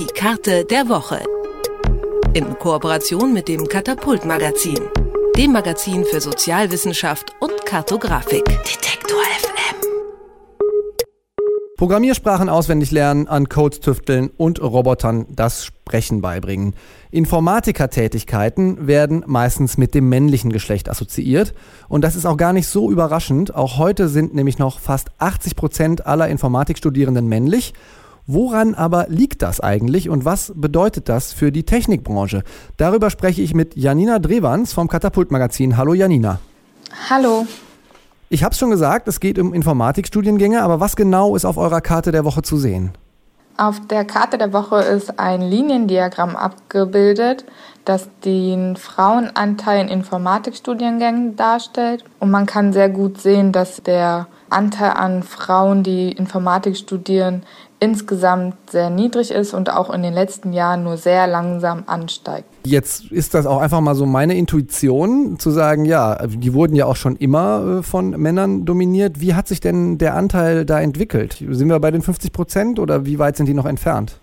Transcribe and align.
Die 0.00 0.06
Karte 0.06 0.64
der 0.64 0.88
Woche. 0.88 1.22
In 2.32 2.58
Kooperation 2.58 3.34
mit 3.34 3.48
dem 3.48 3.68
Katapult 3.68 4.24
Magazin, 4.24 4.78
dem 5.36 5.52
Magazin 5.52 6.06
für 6.06 6.22
Sozialwissenschaft 6.22 7.34
und 7.38 7.66
Kartografik. 7.66 8.46
Detektor 8.46 9.20
FM. 9.20 9.76
Programmiersprachen 11.76 12.48
auswendig 12.48 12.92
lernen, 12.92 13.28
an 13.28 13.50
Codes 13.50 13.80
tüfteln 13.80 14.30
und 14.38 14.62
Robotern 14.62 15.26
das 15.28 15.66
Sprechen 15.66 16.22
beibringen. 16.22 16.74
Informatikertätigkeiten 17.10 18.86
werden 18.86 19.22
meistens 19.26 19.76
mit 19.76 19.94
dem 19.94 20.08
männlichen 20.08 20.50
Geschlecht 20.50 20.88
assoziiert. 20.88 21.52
Und 21.90 22.04
das 22.04 22.16
ist 22.16 22.24
auch 22.24 22.38
gar 22.38 22.54
nicht 22.54 22.68
so 22.68 22.90
überraschend. 22.90 23.54
Auch 23.54 23.76
heute 23.76 24.08
sind 24.08 24.34
nämlich 24.34 24.56
noch 24.56 24.80
fast 24.80 25.10
80 25.18 25.56
Prozent 25.56 26.06
aller 26.06 26.28
Informatikstudierenden 26.28 27.28
männlich. 27.28 27.74
Woran 28.32 28.76
aber 28.76 29.06
liegt 29.08 29.42
das 29.42 29.58
eigentlich 29.58 30.08
und 30.08 30.24
was 30.24 30.52
bedeutet 30.54 31.08
das 31.08 31.32
für 31.32 31.50
die 31.50 31.64
Technikbranche? 31.64 32.44
Darüber 32.76 33.10
spreche 33.10 33.42
ich 33.42 33.54
mit 33.54 33.76
Janina 33.76 34.20
Drewans 34.20 34.72
vom 34.72 34.86
Katapult 34.86 35.32
Magazin. 35.32 35.76
Hallo 35.76 35.94
Janina. 35.94 36.38
Hallo. 37.08 37.44
Ich 38.28 38.44
habe 38.44 38.52
es 38.52 38.58
schon 38.60 38.70
gesagt, 38.70 39.08
es 39.08 39.18
geht 39.18 39.36
um 39.40 39.52
Informatikstudiengänge, 39.52 40.62
aber 40.62 40.78
was 40.78 40.94
genau 40.94 41.34
ist 41.34 41.44
auf 41.44 41.56
eurer 41.56 41.80
Karte 41.80 42.12
der 42.12 42.24
Woche 42.24 42.42
zu 42.42 42.56
sehen? 42.56 42.92
Auf 43.56 43.80
der 43.88 44.04
Karte 44.04 44.38
der 44.38 44.52
Woche 44.52 44.76
ist 44.76 45.18
ein 45.18 45.42
Liniendiagramm 45.42 46.36
abgebildet, 46.36 47.44
das 47.84 48.08
den 48.24 48.76
Frauenanteil 48.76 49.80
in 49.80 49.88
Informatikstudiengängen 49.88 51.34
darstellt. 51.34 52.04
Und 52.20 52.30
man 52.30 52.46
kann 52.46 52.72
sehr 52.72 52.90
gut 52.90 53.20
sehen, 53.20 53.50
dass 53.50 53.82
der 53.82 54.28
Anteil 54.50 54.92
an 54.92 55.24
Frauen, 55.24 55.82
die 55.82 56.12
Informatik 56.12 56.76
studieren, 56.76 57.42
insgesamt 57.80 58.54
sehr 58.70 58.90
niedrig 58.90 59.30
ist 59.30 59.54
und 59.54 59.70
auch 59.70 59.90
in 59.90 60.02
den 60.02 60.12
letzten 60.12 60.52
Jahren 60.52 60.84
nur 60.84 60.98
sehr 60.98 61.26
langsam 61.26 61.84
ansteigt. 61.86 62.46
Jetzt 62.64 63.10
ist 63.10 63.32
das 63.32 63.46
auch 63.46 63.60
einfach 63.60 63.80
mal 63.80 63.94
so 63.94 64.04
meine 64.04 64.34
Intuition, 64.34 65.38
zu 65.38 65.50
sagen, 65.50 65.86
ja, 65.86 66.26
die 66.26 66.52
wurden 66.52 66.76
ja 66.76 66.84
auch 66.84 66.96
schon 66.96 67.16
immer 67.16 67.78
äh, 67.78 67.82
von 67.82 68.10
Männern 68.10 68.66
dominiert. 68.66 69.20
Wie 69.20 69.34
hat 69.34 69.48
sich 69.48 69.60
denn 69.60 69.96
der 69.96 70.14
Anteil 70.14 70.66
da 70.66 70.78
entwickelt? 70.80 71.42
Sind 71.48 71.68
wir 71.68 71.80
bei 71.80 71.90
den 71.90 72.02
50 72.02 72.32
Prozent 72.32 72.78
oder 72.78 73.06
wie 73.06 73.18
weit 73.18 73.36
sind 73.36 73.46
die 73.46 73.54
noch 73.54 73.66
entfernt? 73.66 74.20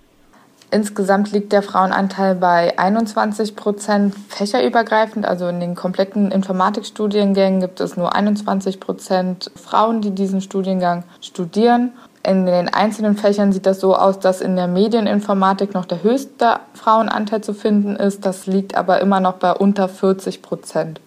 Insgesamt 0.69 1.31
liegt 1.31 1.53
der 1.53 1.61
Frauenanteil 1.61 2.35
bei 2.35 2.77
21 2.77 3.55
Prozent 3.55 4.13
fächerübergreifend. 4.27 5.25
Also 5.25 5.47
in 5.47 5.61
den 5.61 5.75
kompletten 5.75 6.29
Informatikstudiengängen 6.29 7.61
gibt 7.61 7.79
es 7.79 7.95
nur 7.95 8.13
21 8.13 8.81
Prozent 8.81 9.49
Frauen, 9.55 10.01
die 10.01 10.11
diesen 10.11 10.41
Studiengang 10.41 11.05
studieren. 11.21 11.93
In 12.27 12.45
den 12.45 12.67
einzelnen 12.67 13.15
Fächern 13.15 13.53
sieht 13.53 13.65
das 13.65 13.79
so 13.79 13.95
aus, 13.95 14.19
dass 14.19 14.41
in 14.41 14.55
der 14.57 14.67
Medieninformatik 14.67 15.73
noch 15.73 15.85
der 15.85 16.03
höchste 16.03 16.59
Frauenanteil 16.73 17.41
zu 17.41 17.53
finden 17.53 17.95
ist. 17.95 18.25
Das 18.25 18.47
liegt 18.47 18.75
aber 18.75 18.99
immer 18.99 19.21
noch 19.21 19.35
bei 19.35 19.53
unter 19.53 19.87
40 19.87 20.41
Prozent. 20.41 20.99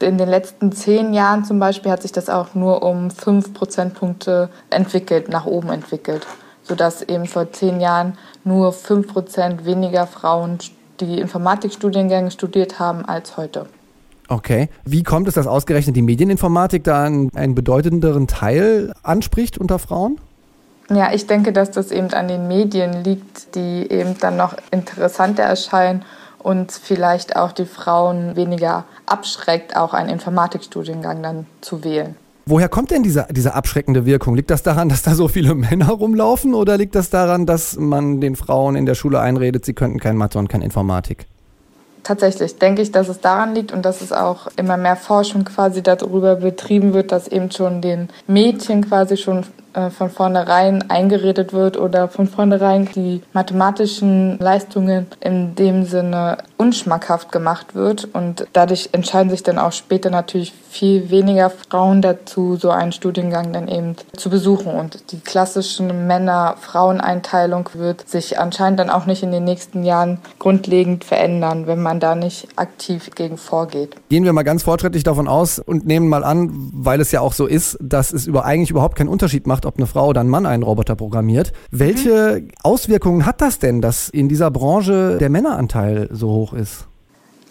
In 0.00 0.16
den 0.16 0.28
letzten 0.28 0.70
zehn 0.70 1.12
Jahren 1.12 1.44
zum 1.44 1.58
Beispiel 1.58 1.90
hat 1.90 2.02
sich 2.02 2.12
das 2.12 2.30
auch 2.30 2.54
nur 2.54 2.84
um 2.84 3.10
fünf 3.10 3.52
Prozentpunkte 3.52 4.48
entwickelt, 4.70 5.28
nach 5.28 5.46
oben 5.46 5.70
entwickelt 5.70 6.26
sodass 6.68 7.02
eben 7.02 7.26
vor 7.26 7.50
zehn 7.50 7.80
Jahren 7.80 8.16
nur 8.44 8.72
fünf 8.72 9.08
Prozent 9.08 9.64
weniger 9.64 10.06
Frauen 10.06 10.58
die 11.00 11.18
Informatikstudiengänge 11.18 12.30
studiert 12.30 12.78
haben 12.78 13.04
als 13.04 13.36
heute. 13.36 13.66
Okay. 14.28 14.68
Wie 14.84 15.02
kommt 15.02 15.26
es, 15.26 15.34
dass 15.34 15.46
ausgerechnet 15.46 15.96
die 15.96 16.02
Medieninformatik 16.02 16.84
da 16.84 17.04
einen, 17.04 17.34
einen 17.34 17.54
bedeutenderen 17.54 18.26
Teil 18.26 18.92
anspricht 19.02 19.56
unter 19.56 19.78
Frauen? 19.78 20.20
Ja, 20.90 21.12
ich 21.12 21.26
denke, 21.26 21.52
dass 21.52 21.70
das 21.70 21.90
eben 21.90 22.12
an 22.14 22.28
den 22.28 22.48
Medien 22.48 23.04
liegt, 23.04 23.54
die 23.54 23.90
eben 23.90 24.16
dann 24.18 24.36
noch 24.36 24.54
interessanter 24.70 25.42
erscheinen 25.42 26.02
und 26.38 26.72
vielleicht 26.72 27.36
auch 27.36 27.52
die 27.52 27.66
Frauen 27.66 28.36
weniger 28.36 28.84
abschreckt, 29.04 29.76
auch 29.76 29.92
einen 29.92 30.08
Informatikstudiengang 30.08 31.22
dann 31.22 31.46
zu 31.60 31.84
wählen. 31.84 32.16
Woher 32.46 32.70
kommt 32.70 32.90
denn 32.90 33.02
diese, 33.02 33.26
diese 33.30 33.52
abschreckende 33.52 34.06
Wirkung? 34.06 34.34
Liegt 34.34 34.48
das 34.48 34.62
daran, 34.62 34.88
dass 34.88 35.02
da 35.02 35.14
so 35.14 35.28
viele 35.28 35.54
Männer 35.54 35.90
rumlaufen 35.90 36.54
oder 36.54 36.78
liegt 36.78 36.94
das 36.94 37.10
daran, 37.10 37.44
dass 37.44 37.76
man 37.76 38.22
den 38.22 38.36
Frauen 38.36 38.74
in 38.74 38.86
der 38.86 38.94
Schule 38.94 39.20
einredet, 39.20 39.66
sie 39.66 39.74
könnten 39.74 40.00
kein 40.00 40.16
Mathe 40.16 40.38
und 40.38 40.48
kein 40.48 40.62
Informatik? 40.62 41.26
Tatsächlich 42.04 42.58
denke 42.58 42.80
ich, 42.80 42.90
dass 42.90 43.08
es 43.10 43.20
daran 43.20 43.54
liegt 43.54 43.70
und 43.70 43.84
dass 43.84 44.00
es 44.00 44.12
auch 44.12 44.46
immer 44.56 44.78
mehr 44.78 44.96
Forschung 44.96 45.44
quasi 45.44 45.82
darüber 45.82 46.36
betrieben 46.36 46.94
wird, 46.94 47.12
dass 47.12 47.28
eben 47.28 47.50
schon 47.50 47.82
den 47.82 48.08
Mädchen 48.26 48.88
quasi 48.88 49.18
schon 49.18 49.44
von 49.96 50.10
vornherein 50.10 50.90
eingeredet 50.90 51.52
wird 51.52 51.76
oder 51.76 52.08
von 52.08 52.26
vornherein 52.26 52.88
die 52.94 53.22
mathematischen 53.32 54.38
Leistungen 54.38 55.06
in 55.20 55.54
dem 55.54 55.84
Sinne 55.84 56.38
unschmackhaft 56.56 57.32
gemacht 57.32 57.74
wird. 57.74 58.08
Und 58.12 58.46
dadurch 58.52 58.90
entscheiden 58.92 59.30
sich 59.30 59.42
dann 59.42 59.58
auch 59.58 59.72
später 59.72 60.10
natürlich 60.10 60.52
viel 60.70 61.10
weniger 61.10 61.50
Frauen 61.50 62.02
dazu, 62.02 62.56
so 62.56 62.70
einen 62.70 62.92
Studiengang 62.92 63.52
dann 63.52 63.68
eben 63.68 63.96
zu 64.16 64.30
besuchen. 64.30 64.72
Und 64.72 65.12
die 65.12 65.20
klassischen 65.20 66.06
Männer-Frauen-Einteilung 66.06 67.70
wird 67.74 68.08
sich 68.08 68.38
anscheinend 68.38 68.80
dann 68.80 68.90
auch 68.90 69.06
nicht 69.06 69.22
in 69.22 69.32
den 69.32 69.44
nächsten 69.44 69.84
Jahren 69.84 70.18
grundlegend 70.38 71.04
verändern, 71.04 71.66
wenn 71.66 71.80
man 71.80 72.00
da 72.00 72.14
nicht 72.14 72.48
aktiv 72.56 73.10
gegen 73.14 73.38
vorgeht. 73.38 73.96
Gehen 74.08 74.24
wir 74.24 74.32
mal 74.32 74.42
ganz 74.42 74.62
fortschrittlich 74.62 75.04
davon 75.04 75.28
aus 75.28 75.58
und 75.58 75.86
nehmen 75.86 76.08
mal 76.08 76.24
an, 76.24 76.50
weil 76.72 77.00
es 77.00 77.12
ja 77.12 77.20
auch 77.20 77.32
so 77.32 77.46
ist, 77.46 77.78
dass 77.80 78.12
es 78.12 78.26
über 78.26 78.44
eigentlich 78.44 78.70
überhaupt 78.70 78.96
keinen 78.96 79.08
Unterschied 79.08 79.46
macht, 79.46 79.57
ob 79.66 79.76
eine 79.76 79.86
Frau 79.86 80.08
oder 80.08 80.20
ein 80.20 80.28
Mann 80.28 80.46
einen 80.46 80.62
Roboter 80.62 80.96
programmiert. 80.96 81.52
Welche 81.70 82.40
mhm. 82.40 82.48
Auswirkungen 82.62 83.26
hat 83.26 83.40
das 83.40 83.58
denn, 83.58 83.80
dass 83.80 84.08
in 84.08 84.28
dieser 84.28 84.50
Branche 84.50 85.18
der 85.18 85.30
Männeranteil 85.30 86.08
so 86.12 86.30
hoch 86.30 86.52
ist? 86.52 86.86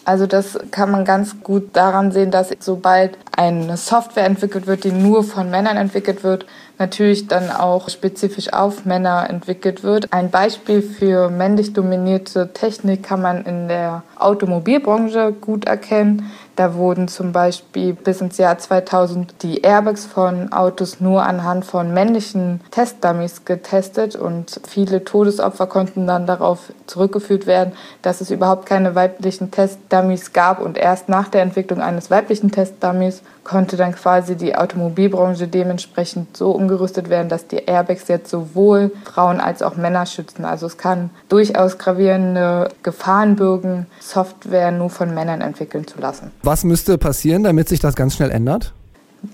Also 0.04 0.26
das 0.26 0.58
kann 0.70 0.90
man 0.90 1.04
ganz 1.04 1.42
gut 1.42 1.76
daran 1.76 2.12
sehen, 2.12 2.30
dass 2.30 2.50
sobald 2.60 3.18
eine 3.38 3.76
Software 3.76 4.26
entwickelt 4.26 4.66
wird, 4.66 4.82
die 4.82 4.90
nur 4.90 5.22
von 5.22 5.48
Männern 5.48 5.76
entwickelt 5.76 6.24
wird, 6.24 6.44
natürlich 6.76 7.28
dann 7.28 7.50
auch 7.50 7.88
spezifisch 7.88 8.52
auf 8.52 8.84
Männer 8.84 9.30
entwickelt 9.30 9.84
wird. 9.84 10.12
Ein 10.12 10.30
Beispiel 10.30 10.82
für 10.82 11.30
männlich 11.30 11.72
dominierte 11.72 12.52
Technik 12.52 13.04
kann 13.04 13.22
man 13.22 13.44
in 13.44 13.68
der 13.68 14.02
Automobilbranche 14.16 15.32
gut 15.40 15.66
erkennen. 15.66 16.30
Da 16.56 16.74
wurden 16.74 17.06
zum 17.06 17.30
Beispiel 17.30 17.94
bis 17.94 18.20
ins 18.20 18.36
Jahr 18.38 18.58
2000 18.58 19.42
die 19.42 19.60
Airbags 19.60 20.06
von 20.06 20.52
Autos 20.52 20.98
nur 20.98 21.22
anhand 21.22 21.64
von 21.64 21.94
männlichen 21.94 22.60
Testdummies 22.72 23.44
getestet 23.44 24.16
und 24.16 24.60
viele 24.66 25.04
Todesopfer 25.04 25.68
konnten 25.68 26.08
dann 26.08 26.26
darauf 26.26 26.72
zurückgeführt 26.88 27.46
werden, 27.46 27.74
dass 28.02 28.20
es 28.20 28.32
überhaupt 28.32 28.66
keine 28.66 28.96
weiblichen 28.96 29.52
Testdummies 29.52 30.32
gab 30.32 30.60
und 30.60 30.76
erst 30.76 31.08
nach 31.08 31.28
der 31.28 31.42
Entwicklung 31.42 31.80
eines 31.80 32.10
weiblichen 32.10 32.50
Testdummies 32.50 33.22
konnte 33.48 33.78
dann 33.78 33.94
quasi 33.94 34.36
die 34.36 34.54
Automobilbranche 34.54 35.48
dementsprechend 35.48 36.36
so 36.36 36.50
umgerüstet 36.50 37.08
werden, 37.08 37.30
dass 37.30 37.46
die 37.46 37.56
Airbags 37.56 38.06
jetzt 38.08 38.30
sowohl 38.30 38.92
Frauen 39.04 39.40
als 39.40 39.62
auch 39.62 39.76
Männer 39.76 40.04
schützen. 40.04 40.44
Also 40.44 40.66
es 40.66 40.76
kann 40.76 41.08
durchaus 41.30 41.78
gravierende 41.78 42.68
Gefahren 42.82 43.36
bürgen, 43.36 43.86
Software 44.00 44.70
nur 44.70 44.90
von 44.90 45.14
Männern 45.14 45.40
entwickeln 45.40 45.86
zu 45.86 45.98
lassen. 45.98 46.30
Was 46.42 46.62
müsste 46.62 46.98
passieren, 46.98 47.42
damit 47.42 47.68
sich 47.70 47.80
das 47.80 47.96
ganz 47.96 48.14
schnell 48.16 48.30
ändert? 48.30 48.74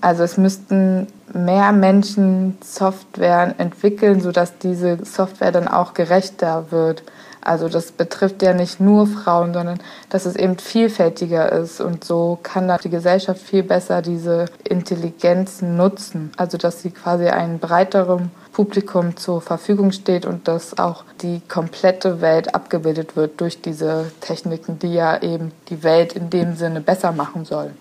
Also 0.01 0.23
es 0.23 0.37
müssten 0.37 1.07
mehr 1.33 1.71
Menschen 1.71 2.57
Software 2.63 3.55
entwickeln, 3.57 4.21
sodass 4.21 4.57
diese 4.57 5.03
Software 5.05 5.51
dann 5.51 5.67
auch 5.67 5.93
gerechter 5.93 6.71
wird. 6.71 7.03
Also 7.41 7.69
das 7.69 7.91
betrifft 7.91 8.41
ja 8.41 8.53
nicht 8.53 8.79
nur 8.79 9.05
Frauen, 9.05 9.53
sondern 9.53 9.79
dass 10.09 10.25
es 10.25 10.35
eben 10.35 10.57
vielfältiger 10.57 11.51
ist. 11.51 11.79
Und 11.79 12.03
so 12.03 12.39
kann 12.41 12.67
dann 12.67 12.79
die 12.83 12.89
Gesellschaft 12.89 13.39
viel 13.39 13.61
besser 13.61 14.01
diese 14.01 14.45
Intelligenzen 14.63 15.77
nutzen. 15.77 16.31
Also 16.37 16.57
dass 16.57 16.81
sie 16.81 16.89
quasi 16.89 17.27
einem 17.27 17.59
breiteren 17.59 18.31
Publikum 18.51 19.15
zur 19.17 19.41
Verfügung 19.41 19.91
steht 19.91 20.25
und 20.25 20.47
dass 20.47 20.79
auch 20.79 21.03
die 21.21 21.41
komplette 21.47 22.21
Welt 22.21 22.55
abgebildet 22.55 23.15
wird 23.15 23.39
durch 23.39 23.61
diese 23.61 24.11
Techniken, 24.21 24.79
die 24.79 24.93
ja 24.93 25.21
eben 25.21 25.51
die 25.69 25.83
Welt 25.83 26.13
in 26.13 26.31
dem 26.31 26.55
Sinne 26.55 26.81
besser 26.81 27.11
machen 27.11 27.45
sollen. 27.45 27.77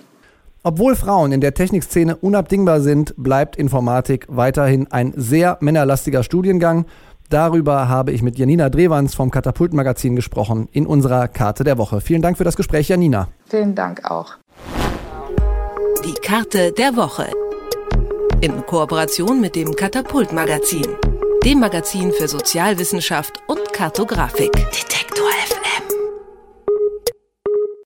Obwohl 0.66 0.96
Frauen 0.96 1.30
in 1.32 1.42
der 1.42 1.52
Technikszene 1.52 2.16
unabdingbar 2.16 2.80
sind, 2.80 3.12
bleibt 3.18 3.56
Informatik 3.56 4.24
weiterhin 4.30 4.90
ein 4.90 5.12
sehr 5.14 5.58
männerlastiger 5.60 6.22
Studiengang. 6.22 6.86
Darüber 7.28 7.90
habe 7.90 8.12
ich 8.12 8.22
mit 8.22 8.38
Janina 8.38 8.70
Drewans 8.70 9.14
vom 9.14 9.30
Katapult 9.30 9.74
Magazin 9.74 10.16
gesprochen 10.16 10.68
in 10.72 10.86
unserer 10.86 11.28
Karte 11.28 11.64
der 11.64 11.76
Woche. 11.76 12.00
Vielen 12.00 12.22
Dank 12.22 12.38
für 12.38 12.44
das 12.44 12.56
Gespräch, 12.56 12.88
Janina. 12.88 13.28
Vielen 13.44 13.74
Dank 13.74 14.10
auch. 14.10 14.36
Die 16.02 16.14
Karte 16.14 16.72
der 16.72 16.96
Woche 16.96 17.26
in 18.40 18.64
Kooperation 18.64 19.42
mit 19.42 19.56
dem 19.56 19.76
Katapult 19.76 20.32
Magazin, 20.32 20.86
dem 21.44 21.60
Magazin 21.60 22.10
für 22.10 22.26
Sozialwissenschaft 22.26 23.34
und 23.48 23.70
Kartografik. 23.74 24.50